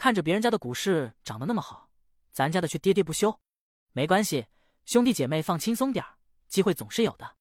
[0.00, 1.90] 看着别人家的股市涨得那么好，
[2.32, 3.38] 咱家的却跌跌不休。
[3.92, 4.46] 没关系，
[4.86, 6.16] 兄弟姐妹放轻松点儿，
[6.48, 7.36] 机会总是有的。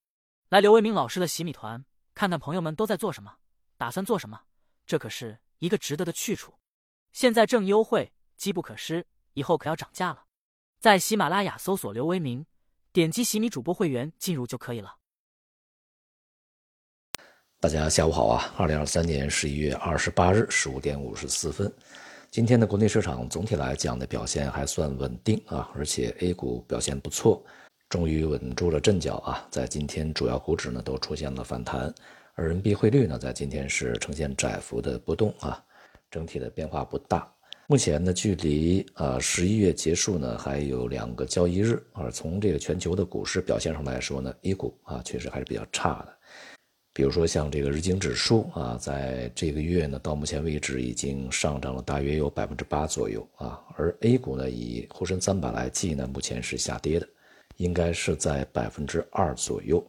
[0.50, 3.34] 来刘为民老师的洗米团，看看朋友们都在做什么，
[3.78, 4.42] 打算做什么，
[4.86, 6.54] 这可是一个值得的去处。
[7.14, 10.26] 现在正优惠，机不可失，以后可要涨价了。
[10.82, 12.46] 在喜马拉雅搜索刘为民，
[12.92, 14.98] 点击洗米主播会员进入就可以了。
[17.62, 18.54] 大家下午好啊！
[18.58, 21.74] 二零二三年十一月二十八日十五点五十四分。
[22.32, 27.44] 今天的国内市场总体来讲的表现还算稳定啊，而且 A 股表现不错，
[27.90, 31.92] 终于稳住了阵脚啊，在今天主要股指呢都出现了反弹，
[32.36, 35.60] 而人民币汇率呢在今天是呈现窄幅的波动啊，
[36.12, 37.28] 整体的变化不大。
[37.66, 46.16] 目前呢，距离啊十一月结束呢还有两个交易日，而从这个全球的股市表现上来说呢，A 股啊确实还是比较差的。
[47.00, 53.58] 比如说像这个日经指数啊，在这个月呢，到目前为止已经上涨了大约有百分之八左右啊。
[53.78, 57.08] 而 A 股呢，以沪深三百来计呢，目前是下跌的，
[57.56, 59.82] 应该是在百分之二左右。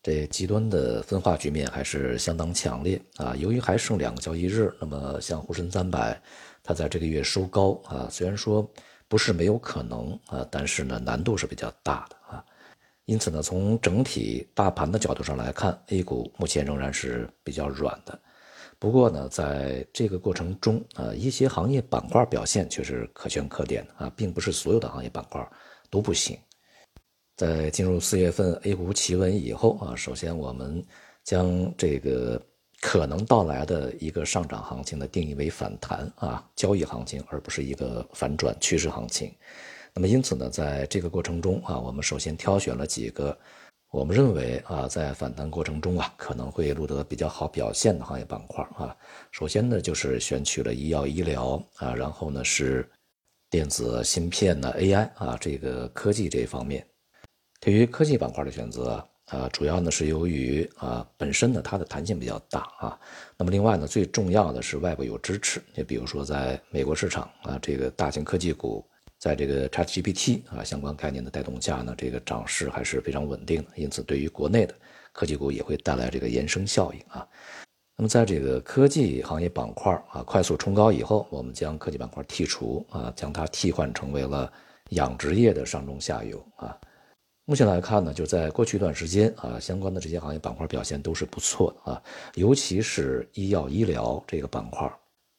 [0.00, 3.34] 这极端的分化局面还是相当强烈啊。
[3.34, 6.22] 由于还剩两个交易日，那么像沪深三百，
[6.62, 8.64] 它在这个月收高啊，虽然说
[9.08, 12.44] 不是没有可能啊，但是呢，难度是比较大的啊。
[13.08, 18.20] 因此呢，从整体大盘的角度上来看，A 股目前仍然是比较软的。
[18.78, 25.50] 不过呢，在这个过程中啊，一些行业板块表现却是可圈可点的啊，并不是所有的行业板块
[25.88, 26.38] 都不行。
[27.34, 30.84] 在进入四月份 A 股企稳以后啊，首先我们
[31.24, 32.38] 将这个
[32.82, 39.34] 可能到来的一个上涨行情呢定义为反弹啊，交易行情，而不是一个反转趋势行情。
[39.98, 43.36] 那么因此呢，在这个过程中啊，我们首先挑选了几个
[43.90, 48.96] 我们认为啊，在反弹过程中啊，可能会录得比较好表现的行业板块啊。
[49.32, 52.88] 首先呢，就是选取了医药医疗啊，然后呢是
[53.50, 56.86] 电子芯片呢 AI 啊，这个科技这一方面。
[57.60, 63.00] 对于科技板块的选择啊，主要呢是由于啊本身呢它的弹性比较大啊。
[63.36, 68.88] 那么另外呢，最重要的是外部有支持，就比如说在美国市场啊，这个大型科技股。
[69.18, 74.74] 在这个 ChatGPT 啊相关概念的带动下呢，这个涨势还是非常稳定的，因此对于国内的
[75.12, 77.26] 科技股也会带来这个延伸效应啊。
[77.96, 84.52] 那么在这个科技行业板块啊快速冲高以后，我们将科技板块剔除啊，将它替换成为了
[84.90, 86.78] 养殖业的上中下游啊。
[87.44, 92.02] 目前来看呢，就在过去一段时间啊，相关的这些行业板块表现都是不错的啊，
[92.34, 94.88] 尤其是医药医疗这个板块，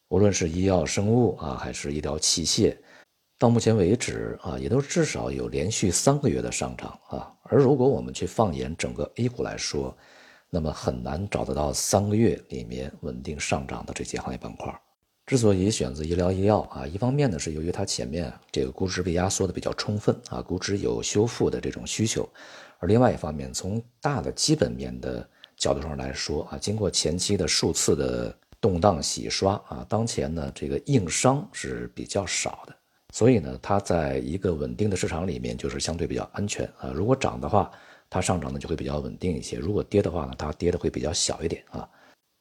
[0.10, 2.76] 无论是医药生物啊，还是医疗器械。
[3.40, 7.34] 到目前为止啊，也都至少有连续三个月的上涨啊。
[7.44, 9.98] 而如果我们去放眼整个 A 股来说，
[10.50, 14.78] 那么很难找得到三个月里面稳定上涨的这些行业板块。
[15.26, 22.24] 之所以选择医疗医药啊，一方面呢是由于它前面这个估值被压缩的比较充分啊，估值有修复的这种需求；
[22.80, 25.26] 而另外一方面，从大的基本面的
[25.56, 32.76] 角度上来说啊，经过前期的数次的动荡洗刷啊，当前呢这个硬伤是比较少的。
[33.12, 36.92] 所以呢，它在一个稳定的市场里面，就是相对比较安全啊。
[36.94, 37.72] 如果涨的话，
[38.08, 41.90] 它上涨呢就会比较稳定一些；如果跌的话呢，它跌的会比较小一点啊。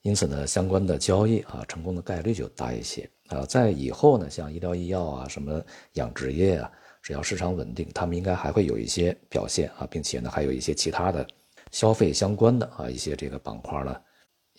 [0.03, 3.47] 因此呢，相关的交易啊，成功的概率就大一些啊。
[3.47, 5.61] 在以后呢，像医疗医药啊、什么
[5.95, 6.71] 养殖业啊，
[7.03, 11.27] 只要市场稳定，他们应该还会有一些表现啊，并且呢，还有一些其他的
[11.73, 13.97] 消费相关的啊一些这个板块呢，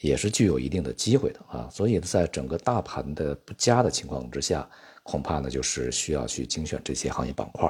[0.01, 1.69] 也是具有一定的机会的啊。
[1.71, 4.67] 所以在整个大盘的不佳的情况之下。
[5.09, 7.67] 恐怕呢，就是需要去精选这些行业板块。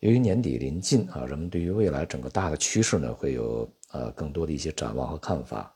[0.00, 5.72] 由于年底临近啊，人们对于未来整个大的趋势呢，会有呃更多的一些展望和看法。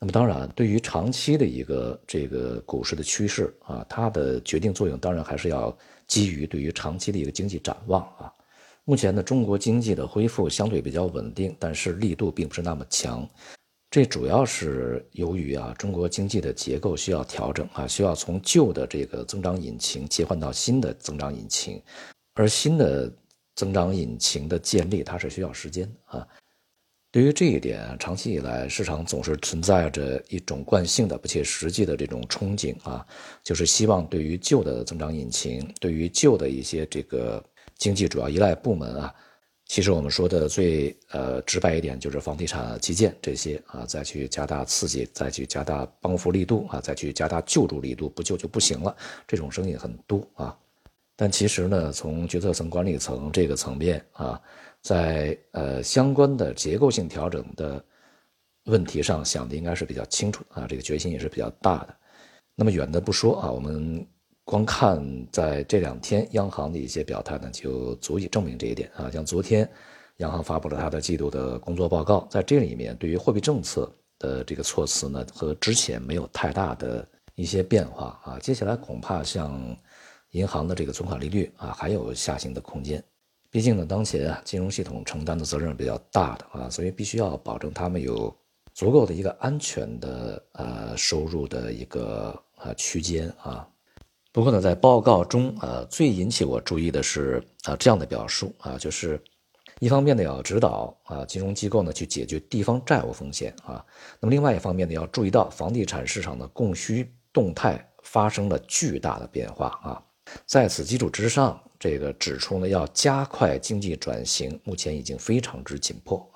[0.00, 5.76] 那么当然，对于长期的一个这个股市的趋势啊，它的决定作用当然还是要
[6.06, 8.32] 基于对于长期的一个经济展望啊。
[8.84, 13.28] 目前呢，中国经济的恢复相对比较稳定，但是力度并不是那么强。
[13.90, 21.82] 这主要是由于啊，中国经济的结构需要调整啊，需要从旧的这个增长引擎切换到新的增长引擎，
[22.34, 23.10] 而新的
[23.54, 26.26] 增长引擎的建立，它是需要时间啊。
[27.10, 33.06] 对于这一点，长期以来市场总是存在着一种惯性的不切实际的这种憧憬啊，
[33.42, 37.42] 就是希望对于旧的增长引擎，对于旧的一些这个
[37.78, 39.14] 经济主要依赖部门啊。
[39.68, 48.96] 其实我们说的最呃直白一点，就是房地产、基建这些啊，再去加大刺激，再去加大帮扶力度啊，再去加大救助力度，不救就不行了。
[49.26, 50.56] 这种声音很多啊。
[51.14, 54.40] 但其实呢，从决策层、管理层这个层面啊，
[54.80, 57.84] 在呃相关的结构性调整的
[58.64, 61.94] 问题上想的应该是比较清楚啊，这个决心也是比较大的。
[62.54, 64.06] 那么远的不说啊，我们
[64.48, 64.98] 光看
[65.30, 69.10] 在这两天央行的一些表态呢，就足以证明这一点啊。
[69.10, 69.70] 像昨天，
[70.16, 78.38] 央行发布了它的季度的工作报告，在这里面对于货币政策的这个措辞呢，和之前没有太大的一些变化啊。
[78.38, 79.76] 接下来恐怕像
[80.30, 83.04] 银行的这个存款利率啊，还有下行的空间。
[83.50, 88.34] 毕竟呢，当前啊，金融系统承担的责任比较大的啊，所以必须要保证他们有
[88.72, 93.68] 足够的一个安全的呃收入的一个呃区间啊。
[94.30, 99.20] 不过呢，在报告中，呃，最引起我注意的是啊这样的表述啊，就是
[99.80, 103.84] 一方面呢要指导啊金融机构呢去解决地方债务风险啊，
[104.20, 110.02] 那么另外一方面呢要注意到房地产市场的供需动态发生了巨大的变化啊，
[110.46, 116.28] 在此基础之上，这个指出呢要加快经济转型，目前已经非常之紧迫。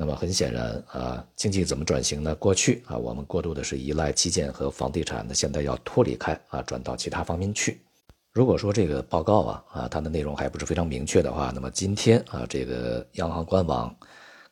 [0.00, 2.34] 那么很显然啊，经济怎么转型呢？
[2.36, 7.82] 过去啊，我们过度的是依赖基建和房地产，那现在要脱离开啊，转到其他方面去。
[8.32, 13.94] 如果说这个报告啊啊，它的内容还不是非常明确的话，那么今天啊，这个央行官网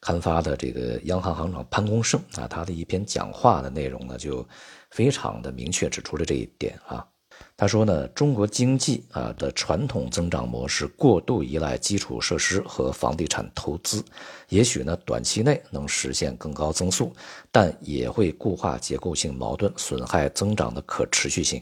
[0.02, 4.46] 刊发的这个央行行长潘功胜啊，他的一篇讲话的内容呢，就
[4.90, 7.06] 非常的明确指出了这一点啊。
[7.56, 14.04] 他说呢，中国经济啊的传统增长模式过度依赖基础设施和房地产投资，
[14.48, 17.12] 也许呢短期内能实现更高增速，
[17.50, 21.60] 但也会固化结构性矛盾，损害增长的可持续性。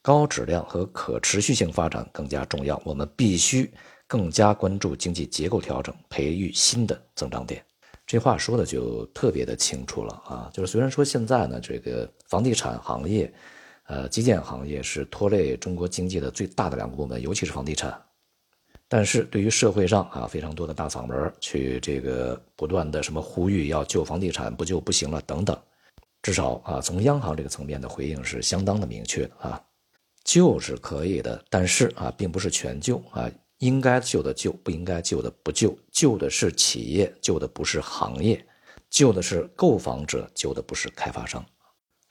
[0.00, 3.70] 高质量和可持续性发展更加重要，我们必须
[4.06, 7.62] 更加关注经济结构调整，培育新的增长点。
[8.06, 13.30] 这话说的就特别的清楚了啊，就是虽然说现在呢这个房地产行业。
[13.88, 18.00] 呃，基建行业是拖累中国经济的最大的两个部门，尤其是房地产。
[18.88, 25.58] 但是对于社会上啊非常多的大嗓门去这个不断的什么呼吁要救房地产，不救不行了等等，
[26.22, 29.60] 至少啊从央行这个层面的回应是相当的明确啊，
[30.22, 33.28] 救是可以的，但是啊并不是全救啊，
[33.58, 38.44] 应该救的救，不应该救的不救，救的是企业，救的不是行业，
[38.88, 41.44] 救的是购房者，救的不是开发商。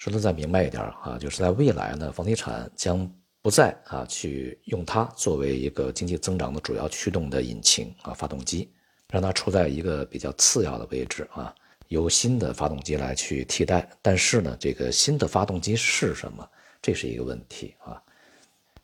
[0.06, 3.12] 说的再明白一点啊，就是在未来呢，房地产将
[3.42, 8.72] 不再啊去用它作为一个经济增长的主要驱动的引擎啊发动机，
[9.10, 11.52] 让它处在一个比较次要的位置啊，
[11.88, 13.90] 由新的发动机来去替代。
[14.00, 16.48] 但是呢，这个新的发动机是什么？
[16.84, 18.00] 这是一个问题啊。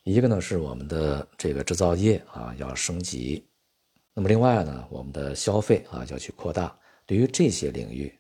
[0.02, 3.46] 一个呢是我们的这个制造业啊要升级，
[4.16, 6.76] 那么另外呢，我们的消费啊要去扩大。
[7.06, 8.12] 对于这些领域。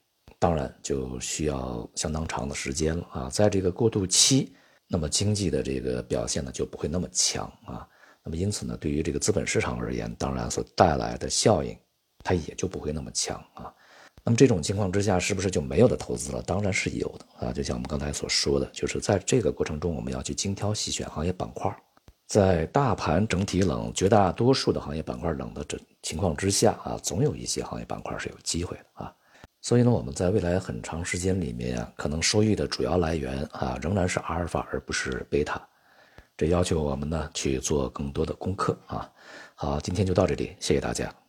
[0.42, 4.56] 当然就需要相当长的时间了啊，在这个过渡期，
[4.88, 7.88] 那么经济的这个表现呢就不会那么强啊，
[8.24, 11.78] 那么因此呢，对于这个资本市场而言，当然所带来的效应，
[12.24, 13.72] 它也就不会那么强啊。
[14.24, 16.42] 那么这种情况之下，是不是就没有的投资了？
[16.42, 21.72] 当然是有的啊，就像我们刚才所说的，就是在这个过程中，我们要去精挑细选行业板块，
[22.26, 29.16] 在大盘整体冷、绝大多数的行业板块冷的这情况之下啊，总有一些行业板块是有机会的啊。
[29.62, 35.62] 所以呢，我们在未来很长时间里面啊，可能收益的主要来源啊，仍然是阿尔法，而不是贝塔。
[36.36, 39.08] 这要求我们呢去做更多的功课啊。
[39.54, 41.21] 好，今天就到这里，谢谢大家。